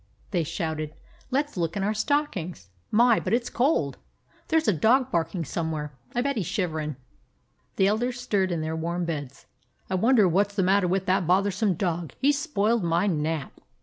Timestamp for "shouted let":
0.43-1.51